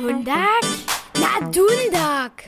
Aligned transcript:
Dundak? 0.00 0.64
Na 1.20 1.40
Dundak! 1.52 2.44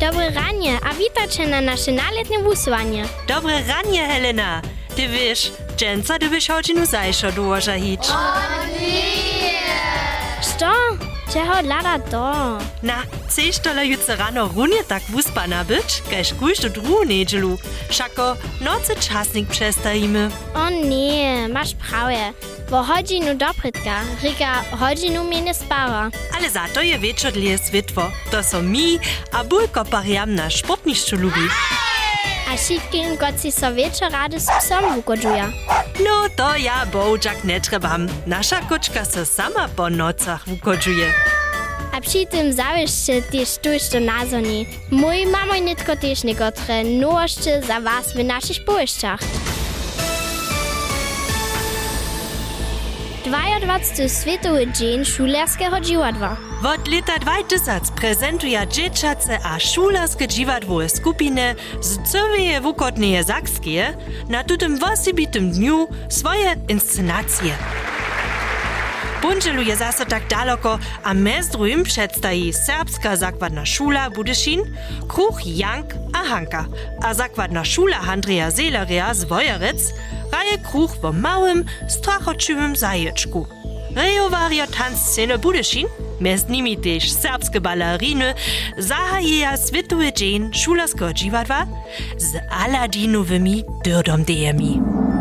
Dobre 0.00 0.30
ranie, 0.30 0.78
a 0.90 0.94
witajcie 0.94 1.46
na 1.46 1.60
nasze 1.60 1.92
naletnie 1.92 2.38
wusłanie. 2.38 3.04
Dobre 3.28 3.62
ranie, 3.68 4.06
Helena. 4.08 4.62
Ty 4.96 5.08
wiesz, 5.08 5.52
dżęca 5.76 6.18
ty 6.18 6.28
byś 6.30 6.48
hodzinu 6.48 6.86
zajszo 6.86 7.32
dołoża 7.32 7.74
hić. 7.76 8.06
Co? 10.58 10.72
Czego 11.34 11.68
lada 11.68 11.98
to? 11.98 12.58
Na, 12.82 13.02
chcesz 13.28 13.58
tole 13.58 13.86
jutro 13.86 14.16
rano 14.16 14.48
runie 14.48 14.84
tak 14.88 15.02
wuspana 15.02 15.64
być, 15.64 16.02
kaž 16.10 16.34
kujś 16.34 16.60
do 16.60 16.70
druhu 16.70 17.04
niedzielu. 17.04 17.58
Szako, 17.90 18.36
nocy 18.60 18.96
czasnik 18.96 19.48
przestajemy. 19.48 20.30
O 20.54 20.70
nie, 20.70 21.48
masz 21.48 21.74
prawę. 21.74 22.32
Bo 22.70 22.82
hodzinu 22.82 23.34
doprytka, 23.34 24.00
Rika 24.22 24.64
hodzinu 24.78 25.24
mnie 25.24 25.40
nie 25.40 25.54
spała. 25.54 26.10
Ale 26.38 26.50
za 26.50 26.68
to 26.74 26.82
je 26.82 26.98
wieczornie 26.98 27.58
światło. 27.58 28.10
To 28.30 28.42
są 28.42 28.62
mi, 28.62 28.98
a 29.32 29.44
bójko 29.44 29.84
pariam 29.84 30.34
na 30.34 30.50
sportniszczu 30.50 31.16
lubi. 31.16 31.48
A 32.52 32.56
wszystkim 32.56 33.16
goci 33.16 33.52
so 33.52 33.74
wieczor 33.74 34.12
rady 34.12 34.40
z 34.40 34.46
psom 34.46 34.98
ukodżuja. 34.98 35.48
No 36.04 36.28
to 36.36 36.56
ja 36.56 36.86
bołczak 36.86 37.44
nie 37.44 37.60
trzebam. 37.60 38.08
Nasza 38.26 38.60
koczka 38.60 39.04
se 39.04 39.26
sama 39.26 39.68
po 39.68 39.90
nocach 39.90 40.44
ukodzuje. 40.48 41.12
A 41.96 42.00
przy 42.00 42.26
tym 42.26 42.52
zawieszcie 42.52 43.22
też 43.22 43.58
tuż 43.58 43.88
do 43.92 44.00
nazoni. 44.00 44.66
Mój 44.90 45.26
mamo 45.26 45.54
nitko 45.54 45.96
też 45.96 46.24
niekotre 46.24 46.84
nowości 46.84 47.50
za 47.66 47.80
was 47.80 48.12
w 48.12 48.24
naszych 48.24 48.64
połyszczach. 48.64 49.20
22. 53.24 53.78
Światowy 54.08 54.72
Dzień 54.72 55.04
Szulerskiego 55.04 55.80
Dziwadła. 55.80 56.36
Od 56.64 56.88
lata 56.88 57.18
2000 57.18 57.92
prezentuje 57.92 58.66
dzieciace 58.68 59.38
a 59.44 59.58
szularskie 59.58 60.28
dziwadłowe 60.28 60.88
skupiny 60.88 61.54
z 61.80 62.12
całej 62.12 62.60
wukodnej 62.60 63.24
Zakskie 63.24 63.96
na 64.28 64.44
tym 64.44 64.78
osobitym 64.92 65.50
dniu 65.50 65.88
swoje 66.08 66.56
inscenacje. 66.68 67.54
Bunđelu 69.24 69.62
je 69.62 69.76
za 69.76 70.04
tak 70.08 70.22
daleko, 70.30 70.78
a 71.04 71.12
mez 71.12 71.48
drugim 71.48 71.84
predstaji 71.84 72.52
Serbska 72.52 73.16
zakladna 73.16 73.64
šula 73.64 74.10
Budešin, 74.14 74.60
kruh 75.08 75.40
Jank 75.44 75.94
a 76.12 76.28
Hanka, 76.28 76.64
a 77.02 77.14
zakladna 77.14 77.64
šula 77.64 77.96
Andreja 78.08 78.50
Selerija 78.50 79.14
z 79.14 79.24
Vojerec 79.24 79.80
raje 80.32 80.58
kruh 80.70 80.90
v 81.02 81.12
małym, 81.12 81.64
strachočivym 81.88 82.76
zaječku. 82.76 83.46
Rejowarja 83.96 84.66
tanzszene 84.66 85.38
Budešin, 85.38 85.86
mez 86.20 86.44
nimi 86.48 86.76
tež 86.76 87.08
serbske 87.08 87.60
balerine, 87.60 88.34
zahajeja 88.78 89.56
svetuje 89.56 90.12
džen 90.12 90.52
šularskega 90.52 91.12
dživadva 91.12 91.66
z 92.18 92.44
Aladinovimi 92.64 93.62
drdomdejemi. 93.84 95.13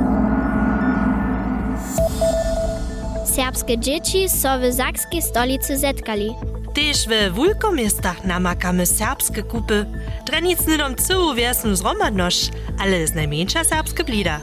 Serbskie 3.35 3.77
dzieci 3.77 4.29
so 4.29 4.59
w 4.59 4.73
zakskiej 4.73 5.21
stolicy 5.21 5.77
zetkali. 5.77 6.35
Też 6.73 7.07
we 7.07 7.31
wulkomiestach 7.31 8.25
namakamy 8.25 8.85
serbskie 8.85 9.43
kupy. 9.43 9.85
Drenicny 10.25 10.77
dom 10.77 10.95
całą 10.95 11.35
wiesnu 11.35 11.75
zromadność, 11.75 12.51
ale 12.79 13.07
z 13.07 13.13
najmniejsza 13.15 13.63
serbskie 13.63 14.03
blida. 14.03 14.41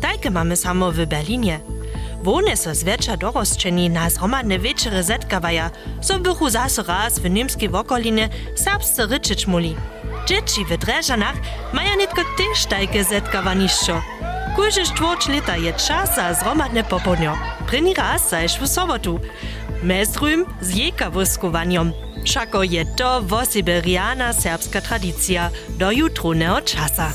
Tajke 0.00 0.30
mamy 0.30 0.56
samo 0.56 0.92
w 0.92 1.06
Berlinie. 1.06 1.60
Wone 2.22 2.56
so 2.56 2.74
zwecza 2.74 3.16
dorosczeni 3.16 3.90
na 3.90 4.10
zromadne 4.10 4.58
wieczery 4.58 5.02
zetkawaja, 5.02 5.70
so 6.00 6.18
bychu 6.18 6.50
zase 6.50 6.82
raz 6.82 7.18
w 7.18 7.30
niemskiej 7.30 7.68
wokolinie 7.68 8.28
serbscy 8.54 9.06
ryczyć 9.06 9.46
muli. 9.46 9.76
Dzieci 10.26 10.64
w 10.64 10.76
Dreżanach 10.76 11.36
mają 11.72 11.96
nitko 11.98 12.22
też 12.38 12.66
tajke 12.66 13.04
zetkawaniszczo. 13.04 14.02
Kóže 14.56 14.84
čtvrć 14.84 15.28
leta 15.28 15.54
je 15.56 15.72
čas 15.72 16.12
za 16.16 16.34
zromadne 16.36 16.84
popodnjo. 16.84 17.32
Prvi 17.66 17.94
raz 17.96 18.28
zajš 18.30 18.60
v 18.60 18.66
sobotu. 18.68 19.14
Mestrum 19.82 20.44
z 20.60 20.68
jeka 20.76 21.08
voskovanjem. 21.08 21.92
Šako 22.24 22.62
je 22.62 22.84
to 22.96 23.20
vosiberiana 23.20 24.32
serbska 24.32 24.80
tradicija 24.80 25.50
do 25.78 25.90
jutruneo 25.90 26.60
časa. 26.60 27.08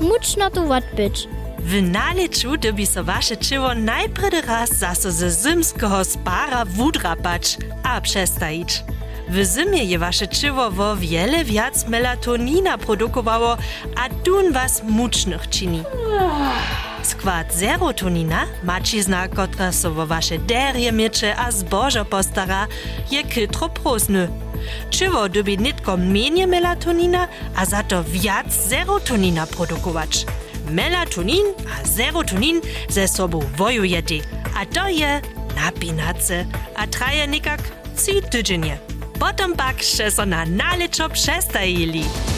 Mučno 0.00 0.50
tu 0.54 0.62
odpič. 0.72 1.26
W 1.58 1.82
naleču 1.82 2.56
dobi 2.56 2.86
so 2.86 3.04
wasze 3.04 3.36
czyło 3.36 3.74
najpredy 3.74 4.40
raz 4.40 4.70
zaso 4.78 5.10
ze 5.10 5.30
zymskiego 5.30 6.04
spara 6.04 6.64
wudrapać, 6.64 7.58
a 7.82 8.00
przestać. 8.00 8.84
W 9.30 9.44
zimie 9.54 9.84
je 9.84 9.98
wasze 9.98 10.26
czyło 10.26 10.70
wo 10.70 10.96
wiele 10.96 11.44
wiac 11.44 11.88
melatonina 11.88 12.78
produkowało, 12.78 13.56
a 13.96 14.08
dun 14.08 14.52
was 14.52 14.82
mucznych 14.82 15.48
czyni. 15.48 15.82
Skład 17.02 17.54
serotonina, 17.54 18.46
mačizna, 18.64 19.28
kotra 19.28 19.72
so 19.72 19.90
wo 19.90 20.06
waše 20.06 20.38
derje 20.38 20.92
miecze 20.92 21.36
a 21.36 21.50
zbożo 21.50 22.04
postara, 22.04 22.66
je 23.10 23.24
kytro 23.24 23.68
prosny. 23.68 24.28
Czywo 24.90 25.28
dobi 25.28 25.58
nitko 25.58 25.96
mniej 25.96 26.46
melatonina, 26.46 27.28
a 27.56 27.64
za 27.64 27.82
to 27.82 28.04
wiac 28.04 28.54
serotonina 28.68 29.46
produkować. 29.46 30.26
Melatonin 30.70 31.46
a 31.72 31.88
serotonin 31.88 32.60
ze 32.88 33.08
sobą 33.08 33.40
wojujete, 33.56 34.14
a 34.60 34.66
to 34.66 34.88
je 34.88 35.20
napinace, 35.56 36.46
a 36.76 36.86
traje 36.86 37.26
nikak 37.28 37.60
trzy 37.96 38.22
tydzienie. 38.22 38.78
Potem 39.18 39.50
pak 39.58 39.82
še 39.82 40.10
so 40.14 40.22
na 40.22 40.44
naleczo 40.46 41.08
przestajili. 41.10 42.37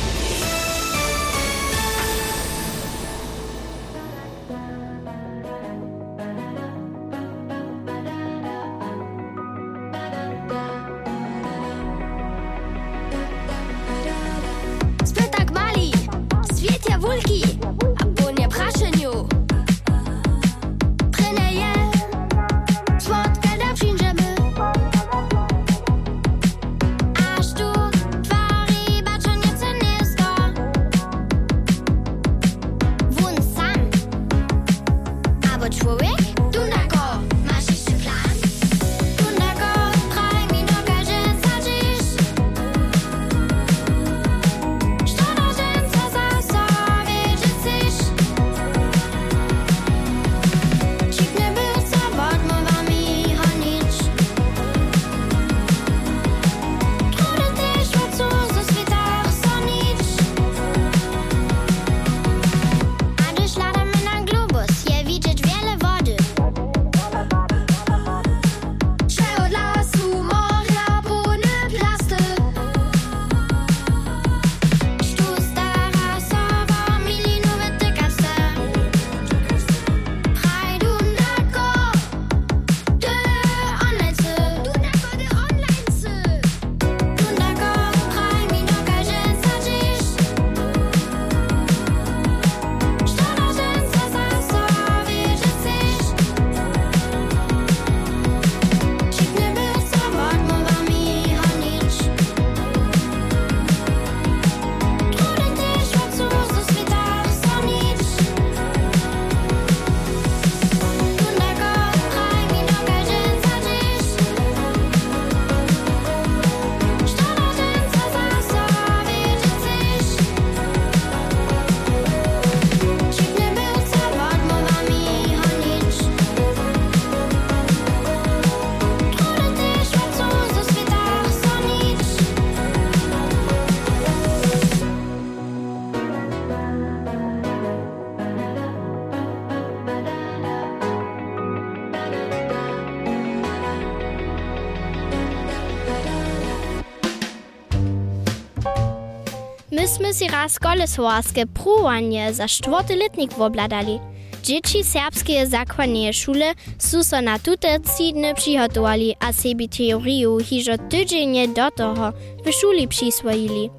Myśmy 149.80 150.14
si 150.14 150.28
raz 150.28 150.58
kolesowarske 150.58 151.46
pruwanie 151.46 152.34
za 152.34 152.46
czwarty 152.48 152.96
letnik 152.96 153.32
wobladali. 153.32 154.00
Dzieci 154.42 154.84
serbskie 154.84 155.46
zakładnie 155.46 156.12
szule 156.12 156.52
su 156.78 157.04
so 157.04 157.20
na 157.22 157.38
tute 157.38 157.80
cidne 157.96 158.34
przygotowali, 158.34 159.14
a 159.20 159.32
sebi 159.32 159.68
teoriu 159.68 160.38
hižo 160.38 160.78
tydzienie 160.78 161.48
do 161.48 161.70
toho 161.70 162.12
w 162.44 162.52
szuli 162.52 162.88
przyswoili. 162.88 163.70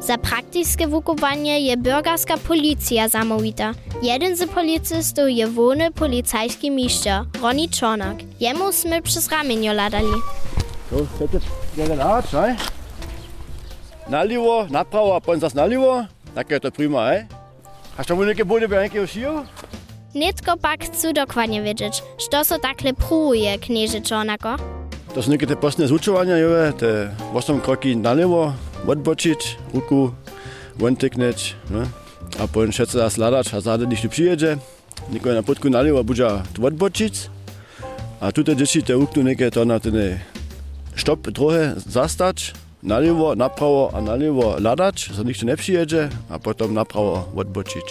Za 0.00 0.18
praktiskie 0.18 0.88
wukowanie 0.88 1.60
je 1.60 1.76
bürgerska 1.76 2.36
policja 2.38 3.08
zamówita. 3.08 3.74
Jeden 4.02 4.36
z 4.36 4.46
policystów 4.46 5.28
je 5.28 5.46
wolny 5.46 5.90
policajski 5.90 6.70
mistrz, 6.70 7.08
Ronny 7.42 7.68
Czornak. 7.68 8.16
Jemu 8.40 8.72
sme 8.72 9.02
przez 9.02 9.28
ramienio 9.28 9.72
ladali. 9.72 10.14
So, 10.90 11.24
Arzt, 12.02 12.32
ne? 12.32 12.79
Nalivo, 14.10 14.66
napravo, 14.66 15.14
a 15.14 15.22
potem 15.22 15.40
zase 15.40 15.54
nalivo. 15.54 16.02
Tak 16.34 16.50
je 16.50 16.60
to 16.60 16.70
prima, 16.74 17.14
hej? 17.14 17.30
Hast 17.94 18.10
du 18.10 18.18
mu 18.18 18.26
neke 18.26 18.42
bude 18.42 18.66
by 18.66 18.90
nekého 18.90 19.06
šiju? 19.06 19.46
Nitko 20.14 20.58
pak 20.58 20.90
chcú 20.90 21.14
dokładnie 21.14 21.62
wiedzieć, 21.62 22.02
što 22.18 22.42
so 22.44 22.58
takle 22.58 22.90
pruje 22.90 23.54
knieže 23.58 24.02
Czornako. 24.02 24.58
To 25.14 25.22
sú 25.22 25.30
neke 25.30 25.46
te 25.46 25.54
postne 25.54 25.86
zúčovania, 25.86 26.42
jove, 26.42 26.74
te 26.74 27.14
8 27.34 27.62
kroky 27.62 27.94
nalivo, 27.94 28.50
odbočiť, 28.82 29.70
ruku, 29.78 30.10
vontekneť, 30.74 31.70
ne? 31.70 31.86
A 32.42 32.50
potem 32.50 32.74
všetci 32.74 32.98
zase 32.98 33.18
ladač 33.22 33.54
a 33.54 33.62
záde, 33.62 33.86
když 33.86 34.02
tu 34.02 34.08
přijedzie, 34.10 34.58
nikoho 35.14 35.34
na 35.34 35.42
podku 35.46 35.70
nalivo 35.70 36.02
bude 36.02 36.26
odbočiť. 36.58 37.14
A 38.20 38.34
tu 38.34 38.42
te 38.42 38.58
deti 38.58 38.82
te 38.82 38.98
uknú 38.98 39.22
neke 39.22 39.50
to 39.54 39.62
na 39.62 39.78
ten 39.78 40.18
štop 40.98 41.30
trohe 41.30 41.78
zastať, 41.78 42.58
nalivo, 42.82 43.34
napravo 43.34 43.90
a 43.94 44.00
nalivo 44.00 44.56
ladač, 44.58 45.10
so 45.12 45.22
nikto 45.22 45.46
nepřijedzie, 45.46 46.10
a 46.30 46.38
potom 46.38 46.74
napravo 46.74 47.28
odbočiť. 47.34 47.86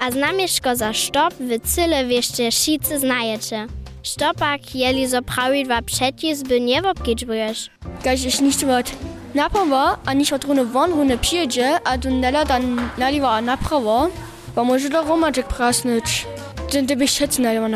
A 0.00 0.10
znamieszko 0.10 0.76
za 0.76 0.92
stop 0.92 1.34
w 1.40 1.60
cyle 1.64 2.04
wieście 2.04 2.52
šice 2.52 2.98
znajecie. 2.98 3.66
Stopak 4.02 4.74
jeli 4.74 5.08
zo 5.08 5.22
prawidła 5.22 5.82
przedjizby 5.82 6.60
nie 6.60 6.82
wobkiczbujesz. 6.82 7.70
Kaž 8.04 8.24
iš 8.24 8.40
ništa 8.40 8.78
od 8.78 8.88
napravo, 9.34 9.96
a 10.06 10.12
niš 10.14 10.32
od 10.32 10.44
rune 10.44 10.64
von, 10.64 10.90
rune 10.90 11.18
přijedzie, 11.18 11.78
a 11.84 11.98
tu 11.98 12.10
nela 12.10 12.44
dan 12.44 12.90
naliva 12.98 13.36
a 13.36 13.40
napravo, 13.40 14.08
pa 14.54 14.62
može 14.62 14.88
da 14.88 15.02
romaček 15.02 15.46
prasnič. 15.46 16.26
Ten 16.72 16.86
te 16.86 16.96
bych 16.96 17.10
šec 17.10 17.38
naliva 17.38 17.68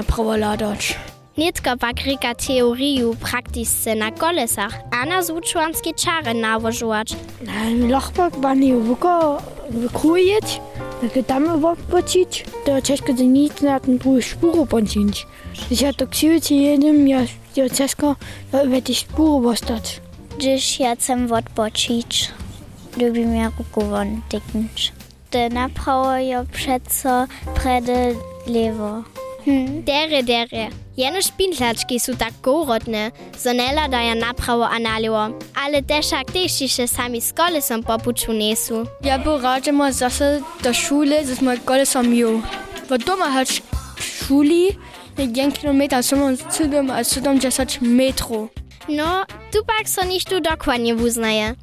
napravo 1.36 1.54
ladač. 1.54 1.54
Nitko 1.54 1.76
pak 1.76 1.96
rika 2.04 2.34
teoriju 2.34 3.14
praktisce 3.20 3.94
na 3.94 4.10
kolesach, 4.10 4.74
a 4.92 5.04
na 5.04 5.22
zvučuanske 5.22 5.92
čare 5.96 6.34
navožovač. 6.34 7.14
Lochbak 7.90 8.38
bani 8.38 8.72
vuko 8.72 9.40
vykrujet, 9.70 10.60
takie 11.00 11.22
tam 11.22 11.60
wopocić, 11.60 12.44
to 12.64 12.80
ciężko 12.80 13.12
do 13.12 13.24
nic 13.24 13.62
na 13.62 13.80
ten 13.80 13.98
drugi 13.98 14.22
szpuru 14.22 14.66
poncić. 14.66 15.26
Ja 15.70 15.92
to 15.92 16.06
księci 16.06 16.62
jednym, 16.62 17.08
ja, 17.08 17.26
ja 17.56 17.68
ciężko 17.68 18.16
w 18.52 18.82
tej 18.82 18.94
szpuru 18.94 19.40
postać. 19.40 20.00
Gdyż 20.38 20.80
ja 20.80 20.96
chcę 20.96 21.26
odpocząć, 21.30 22.30
lubię 22.96 23.26
mnie 23.26 23.50
ruku 23.58 23.80
wątyknąć. 23.80 24.92
Te 25.30 25.48
naprawo 25.48 26.16
ja 26.16 26.44
przeco 26.44 27.26
prede 27.54 28.14
lewo. 28.46 29.23
Dere, 29.46 30.22
dere. 30.22 30.70
Jene 30.96 31.22
špindlački 31.22 31.98
su 31.98 32.14
tak 32.16 32.32
gorodne, 32.42 33.10
so 33.38 33.52
ne 33.52 33.72
ladaja 33.74 34.14
napravo 34.14 34.64
a 34.64 34.78
nalivo, 34.78 35.30
ale 35.64 35.80
dešak 35.80 36.32
tešiše 36.32 36.86
sami 36.86 37.20
s 37.20 37.32
kolesom 37.32 37.82
popuču 37.82 38.32
nesu. 38.32 38.86
Ja 39.04 39.18
porađamo 39.18 39.92
zase 39.92 40.40
do 40.62 40.72
šule, 40.72 41.24
da 41.24 41.34
smo 41.34 41.52
kolesom 41.64 42.14
jo. 42.14 42.40
V 42.90 42.98
doma 42.98 43.30
hač 43.30 43.60
šuli, 44.00 44.76
1 45.16 45.52
km, 45.52 45.82
77 46.02 46.92
a 46.92 47.04
70 47.04 47.80
metrov. 47.80 48.48
No, 48.88 49.24
tu 49.52 49.64
pak 49.64 49.88
so 49.88 50.04
ništa 50.04 50.40
dokładnie 50.40 50.94
wuznaje. 50.94 51.54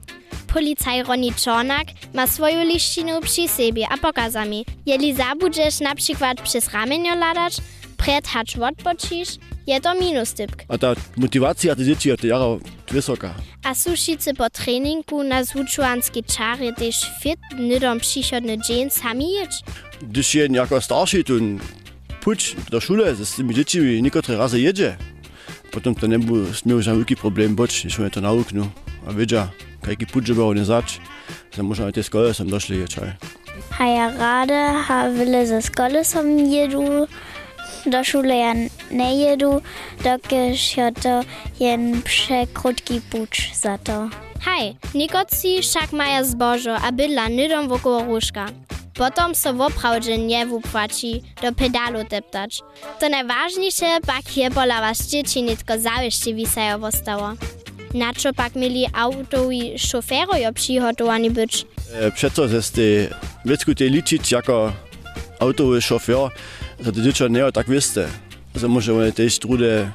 Policaj 0.54 1.04
Ronny 1.04 1.32
Czornak 1.32 1.88
ma 2.14 2.28
swoją 2.28 2.64
liszczynę 2.64 3.22
przy 3.22 3.48
sobie 3.48 3.88
a 3.92 3.98
pokazami. 3.98 4.66
Jeli 4.86 5.16
zabudzisz 5.16 5.80
na 5.80 5.96
przykład 5.96 6.42
przez 6.42 6.74
ramienio 6.74 7.16
ladacz, 7.16 7.54
przed 8.02 8.28
hacz 8.28 8.58
odpoczysz, 8.58 9.30
je 9.68 9.82
to 9.82 9.94
minus 9.94 10.34
typk. 10.34 10.66
A 10.68 10.78
ta 10.78 10.96
motivacija 11.18 11.76
deti 11.76 12.10
je 12.10 12.18
te 12.18 12.28
jara 12.28 12.58
vysoka. 12.92 13.34
A 13.64 13.76
suszicy 13.76 14.34
po 14.34 14.50
treningu 14.50 15.24
na 15.24 15.44
zvučuanske 15.44 16.24
čary 16.24 16.74
też 16.74 16.96
fit 17.22 17.40
nydom 17.58 18.00
przychodny 18.00 18.58
dzień 18.58 18.90
sami 18.90 19.32
jedź. 19.34 19.64
Když 20.02 20.36
je 20.36 20.48
jako 20.52 20.82
starší 20.82 21.24
tu 21.24 21.34
puč 22.24 22.56
do 22.70 22.82
šule, 22.82 23.16
s 23.16 23.36
tými 23.36 24.02
niektoré 24.02 24.38
razy 24.38 24.60
jedzie, 24.62 24.98
potom 25.72 25.96
to 25.96 26.08
nebude 26.08 26.54
smiel 26.54 26.82
žádný 26.82 27.16
problém 27.16 27.56
boč, 27.56 27.82
když 27.82 28.00
oni 28.00 28.10
to 28.10 28.22
a 29.06 29.12
vedia, 29.12 29.50
kaký 29.82 30.06
puč 30.06 30.30
je 30.30 30.36
oni 30.38 30.66
zač, 30.66 31.00
sa 31.50 31.64
možno 31.64 31.90
aj 31.90 31.94
tie 31.98 32.04
skole 32.04 32.34
som 32.34 32.46
došli 32.46 32.86
ječaj. 32.86 33.18
A 33.80 33.84
ja 33.86 34.06
rade 34.14 34.62
ha 34.88 35.10
wille 35.10 35.46
ze 35.46 35.62
skole 35.62 36.06
som 36.06 36.26
jedu, 36.38 37.08
do 37.86 38.04
szule 38.04 38.36
ja 38.38 38.54
nie 38.92 39.16
jedu, 39.16 39.62
dokiż 40.04 40.78
ja 40.78 40.92
to 40.92 41.24
jen 41.60 42.02
przekrótki 42.02 43.02
pucz 43.02 43.54
za 43.54 43.78
to. 43.78 44.10
Hej, 44.42 44.76
nikoci 44.94 45.62
však 45.62 45.94
maja 45.94 46.24
zbožo 46.24 46.76
a 46.76 46.92
bydla 46.92 47.30
nydom 47.30 47.68
wokół 47.68 48.04
różka. 48.06 48.46
Potom 48.94 49.36
so 49.36 49.54
woprawdźe 49.54 50.18
nie 50.18 50.46
wupłaci 50.46 51.22
do 51.42 51.52
pedalu 51.54 52.04
deptać. 52.10 52.62
To 53.00 53.10
najważniejsze 53.10 53.86
pak 54.08 54.38
je 54.38 54.52
pola 54.52 54.82
was 54.82 55.08
dzieci 55.08 55.44
nitko 55.44 55.80
zawieszcie 55.80 56.34
wisajo 56.34 56.80
wostało. 56.80 57.34
Na 57.94 58.14
co 58.14 58.34
pak 58.34 58.56
mieli 58.56 58.86
autowi 58.94 59.80
szoferojo 59.80 60.54
przygotowani 60.54 61.30
być? 61.32 61.66
E, 61.94 62.12
Przeco 62.12 62.48
ze 62.48 62.62
ste 62.64 62.82
vecku 63.46 63.76
te 63.76 63.84
ličiť 63.90 64.32
jako 64.32 64.72
autowy 65.40 65.82
šofér, 65.82 66.30
za 66.82 66.92
dečo 66.92 67.30
nie 67.30 67.46
tak 67.54 67.70
viste. 67.70 68.10
Za 68.58 68.68
môže 68.68 68.92
oni 68.92 69.14
tež 69.14 69.38
trude 69.40 69.88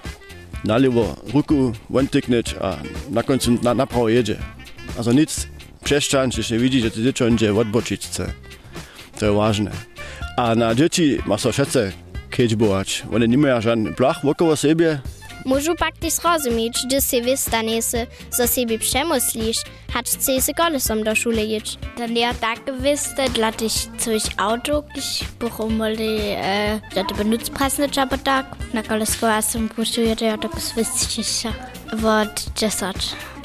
nalivo 0.64 1.18
ruku 1.34 1.74
vontikneť 1.90 2.56
a 2.62 2.78
na 3.10 3.26
koncu 3.26 3.58
na, 3.60 3.74
napravo 3.74 4.08
jedzie. 4.08 4.38
A 4.96 5.02
za 5.02 5.12
nic 5.12 5.50
przeszczan, 5.84 6.30
když 6.30 6.50
nie 6.50 6.58
widzi, 6.58 6.80
że 6.80 6.90
te 6.90 7.00
dečo 7.00 7.28
ide 7.28 7.52
odbočiť 7.52 8.00
chce. 8.06 8.26
To 9.18 9.22
je 9.26 9.32
vážne. 9.32 9.72
A 10.38 10.54
na 10.54 10.74
deti 10.74 11.18
ma 11.26 11.38
so 11.38 11.50
všetce 11.50 11.92
keďbovať. 12.30 13.08
Oni 13.10 13.26
nemajú 13.26 13.60
žádny 13.62 13.90
plach 13.96 14.22
Možupaktis 15.46 16.24
rozumieć, 16.24 16.86
gdy 16.86 17.00
se 17.00 17.20
wystanesy, 17.20 18.06
co 18.30 18.46
siebie 18.46 18.78
przemyslisz, 18.78 19.62
hacz 19.92 20.08
cesy 20.08 20.54
kolesem 20.54 21.04
do 21.04 21.14
szule 21.14 21.44
jedź. 21.44 21.78
Dann 21.98 22.16
ja 22.16 22.34
tak 22.34 22.64
gewisse, 22.64 23.28
glatt 23.34 23.62
ich 23.62 23.88
coś 23.98 24.22
auto, 24.36 24.82
ich 24.96 25.24
buchumoli, 25.38 26.18
äh, 26.18 26.80
glatt 26.92 27.16
benutzpreis 27.16 27.78
nicht 27.78 27.98
aber 27.98 28.22
tak. 28.22 28.46
Na 28.74 28.82
kolesko 28.82 29.26
asem 29.26 29.68
puszczuje, 29.68 30.16
ja 30.20 30.38
tak 30.38 30.60
zwistczyścia. 30.60 31.52
Wod 31.92 32.44
10. 32.56 32.96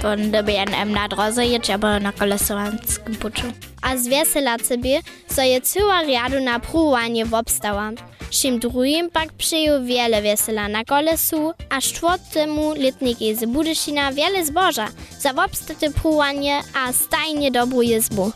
Onda 0.03 0.41
bi 0.41 0.55
en 0.55 0.73
emna 0.73 1.07
drozajeć, 1.07 1.69
abo 1.69 1.99
na 1.99 2.11
kolesowanskim 2.11 3.15
puczu. 3.15 3.47
A 3.81 3.97
z 3.97 4.07
weselacy 4.07 4.77
bi, 4.77 4.99
so 5.27 5.41
je 5.41 5.61
cyła 5.61 6.01
riadu 6.01 6.39
na 6.39 6.59
pruwanie 6.59 7.25
wobstała. 7.25 7.91
Czym 8.29 8.59
drugim 8.59 9.09
pak 9.09 9.33
przyjął 9.33 9.83
wiele 9.83 10.21
wesela 10.21 10.67
na 10.67 10.85
kolesu, 10.85 11.53
a 11.69 11.81
czwartemu 11.81 12.73
letniki 12.73 13.35
z 13.35 13.45
Budyszina 13.45 14.11
wiele 14.11 14.45
zboża 14.45 14.87
za 15.19 15.33
wobstaty 15.33 15.91
pruwanie, 15.91 16.59
a 16.73 16.93
stajnie 16.93 17.51
dobrą 17.51 17.81
jezbu. 17.81 18.31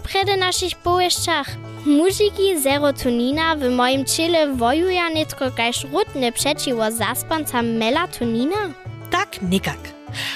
Prede 0.00 0.36
naszych 0.36 0.76
powieszczach? 0.76 1.46
Muziki 1.86 2.62
serotonina 2.62 3.56
w 3.56 3.70
moim 3.70 4.04
ciele 4.04 4.54
wojują 4.54 5.10
nie 5.10 5.26
tylko 5.26 5.50
każ 5.50 5.84
rutne 5.84 6.32
przeciwo 6.32 6.90
zaspanca 6.90 7.62
melatonina? 7.62 8.56
Tak 9.10 9.42
nikak. 9.42 9.78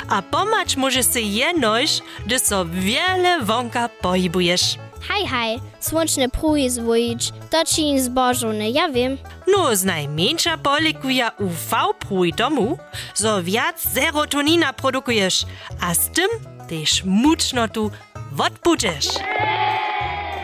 A 0.08 0.22
pomacz 0.22 0.76
możesz 0.76 1.12
się 1.14 1.20
jenoś, 1.20 2.00
gdy 2.26 2.38
so 2.38 2.64
wiele 2.64 3.40
wonka 3.42 3.88
pohybujesz. 3.88 4.76
Hej, 5.08 5.26
hej, 5.26 5.60
słoneczne 5.80 6.28
pruji 6.28 6.70
zwoić, 6.70 7.32
to 7.50 7.64
ci 7.64 8.00
zbożone, 8.00 8.70
ja 8.70 8.88
wiem. 8.88 9.18
No, 9.56 9.76
z 9.76 9.84
najmniejsza 9.84 10.58
polikuja 10.58 11.30
UV 11.38 11.76
prój 11.98 12.32
domu, 12.32 12.78
so 13.14 13.42
wiac 13.42 13.80
serotonina 13.94 14.72
produkujesz, 14.72 15.46
a 15.80 15.94
z 15.94 16.10
tym 16.10 16.28
też 16.68 17.04
mucznotu 17.04 17.90
odbudzisz. 18.38 19.08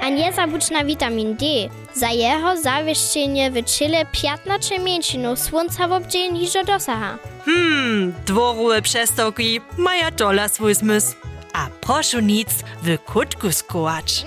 A 0.03 0.09
nie 0.09 0.33
zabudź 0.33 0.71
na 0.71 0.85
witamin 0.85 1.37
D. 1.37 1.47
Za 1.95 2.09
jeho 2.09 2.57
zawieszczenie 2.57 3.51
w 3.51 3.65
ciele 3.65 4.07
15 4.13 4.79
mięścinów 4.79 5.39
słońca 5.39 5.89
w 5.89 5.93
obdzień 5.93 6.33
niż 6.33 6.53
dosaha. 6.67 7.19
Hmm, 7.45 8.15
dworowe 8.27 8.83
przestawki 8.83 9.61
maja 9.79 10.11
dola 10.11 10.49
swój 10.49 10.75
zmysł. 10.75 11.15
A 11.53 11.67
proszę 11.81 12.23
nic 12.23 12.49
w 12.83 12.99
kutku 12.99 13.53
skołać. 13.53 14.27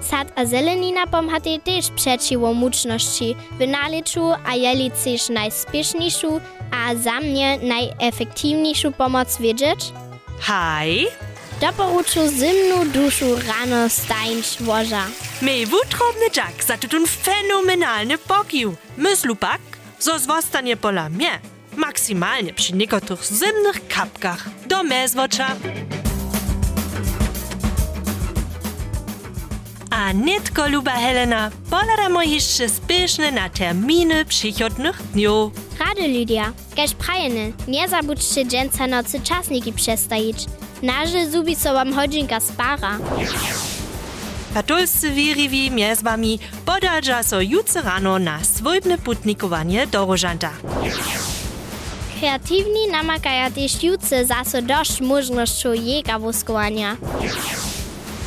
Sad 0.00 0.32
a 0.36 0.44
zelenina 0.44 1.06
pomhate 1.06 1.58
też 1.58 1.90
przeciwo 1.90 2.54
muczności 2.54 3.36
w 3.58 3.66
naliczu, 3.68 4.32
a 4.46 4.54
jeli 4.54 4.90
chcesz 4.90 5.28
najspieszniejszą, 5.28 6.40
a 6.70 6.94
za 6.94 7.20
mnie 7.20 7.58
najefektywniejszą 7.62 8.92
pomoc 8.92 9.38
wiedzieć? 9.38 9.80
Hej, 10.40 11.06
Doporuču 11.60 12.20
zimnu 12.28 12.84
dušu 12.92 13.36
rano 13.48 13.88
stajnič 13.88 14.60
voža. 14.60 15.06
mej 15.40 15.66
wutrobny 15.66 16.28
jack 16.36 16.64
za 16.64 16.76
tutun 16.76 17.06
fenomenalny 17.06 18.18
pokił. 18.18 18.76
Myslu 18.96 19.36
pak, 19.36 19.60
zo 20.00 20.18
zwostanie 20.18 20.76
pola 20.76 21.08
mnie. 21.08 21.40
Maksymalnie 21.76 22.54
przy 22.54 22.72
niektórych 22.74 23.24
zimnych 23.24 23.88
kapkach 23.88 24.48
do 24.66 24.82
mezwocza. 24.82 25.56
A 29.90 30.12
nitko, 30.12 30.68
luba 30.68 30.92
Helena, 30.92 31.50
poladamo 31.70 32.22
jeszcze 32.22 32.68
spieszne 32.68 33.32
na 33.32 33.48
terminy 33.48 34.24
przychodnych 34.24 35.02
dniów. 35.12 35.52
Rady 35.78 36.08
Lydia, 36.08 36.52
kaž 36.76 36.94
prajene, 36.94 37.52
nie 37.68 37.88
zabudźcie 37.88 38.44
dżęca 38.44 38.86
nocy 38.86 39.20
czasniki 39.20 39.72
przestajić. 39.72 40.36
Naże 40.82 41.30
zubi 41.30 41.56
so 41.56 41.74
wam 41.74 41.92
hodzinka 41.92 42.40
spara. 42.40 42.98
Katolscy 44.54 45.10
wiriwi 45.10 45.70
mjez 45.70 46.02
wami 46.02 46.38
podadża 46.64 47.22
so 47.22 47.40
jutro 47.40 47.82
rano 47.82 48.18
na 48.18 48.44
swojbne 48.44 48.98
putnikowanie 48.98 49.86
do 49.86 50.06
Rożanta. 50.06 50.50
Kreatywni 52.20 52.88
namakają 52.92 53.52
też 53.52 53.82
juce 53.82 54.26
zaso 54.26 54.62
dość 54.62 55.00
możnością 55.00 55.72
jega 55.72 56.18
woskowania. 56.18 56.96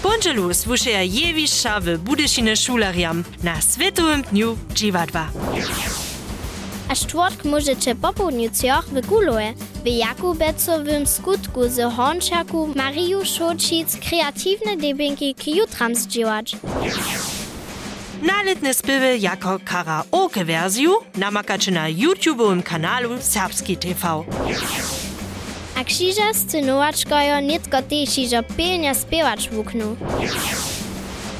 Ponczelu 0.03 0.53
słyszeja 0.53 1.03
jewiszcza 1.03 1.79
w 1.79 1.97
Budyszine 1.97 2.55
szulariam 2.57 3.23
na 3.43 3.61
Światowym 3.61 4.21
Dniu 4.21 4.57
Dziwadła. 4.73 5.27
A 6.89 6.95
czwartk 6.95 7.45
możecie 7.45 7.95
po 7.95 8.13
południu 8.13 8.49
w 8.91 9.07
Kuloe, 9.07 9.53
w 9.83 9.87
Jakubecowym 9.87 11.07
skutku 11.07 11.69
z 11.69 11.93
Hončaku 11.93 12.67
Mariu 12.75 13.25
Šočic 13.25 13.97
kreatywne 14.09 14.77
debinki 14.77 15.35
k 15.35 15.47
jutram 15.47 15.95
zdziałać. 15.95 16.55
Naletne 18.21 18.73
spiewy 18.73 19.17
jako 19.17 19.59
karaoke 19.65 20.45
wersju 20.45 20.93
namakacie 21.17 21.71
na 21.71 21.89
YouTube'owym 21.89 22.63
kanalu 22.63 23.09
Serbski 23.21 23.77
TV. 23.77 24.23
A 25.75 25.83
krzyża 25.83 26.33
scenuaczkojo 26.33 27.39
nitko 27.39 27.81
też 27.81 28.17
iżo 28.17 28.43
pilnie 28.57 28.95
śpiewać 28.95 29.49
w 29.49 29.59
oknu. 29.59 29.95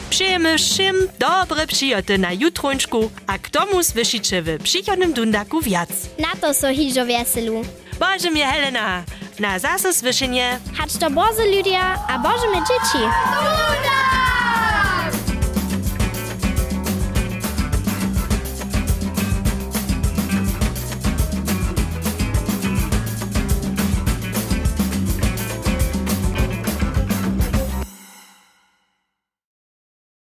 Przyjemy 0.09 0.57
wszym 0.57 0.95
dobre 1.19 1.67
przyjoty 1.67 2.17
na 2.17 2.33
jutronczku, 2.33 3.11
a 3.27 3.37
k 3.37 3.49
tomu 3.49 3.83
słyszycie 3.83 4.41
w 4.41 4.63
przychodnym 4.63 5.13
dundaku 5.13 5.61
wiac. 5.61 5.89
Na 6.19 6.35
to 6.41 6.53
so 6.53 6.67
hižo 6.73 7.05
veselu. 7.05 7.61
Boże 7.99 8.31
mnie 8.31 8.45
Helena, 8.47 9.03
na 9.39 9.59
zase 9.59 9.93
słyszenie. 9.93 10.59
Hacz 10.77 10.97
to 10.97 11.11
boze 11.11 11.45
Lydia, 11.45 11.95
a 12.07 12.19
boże 12.19 12.47
me 12.49 12.57
dzieci. 12.57 13.05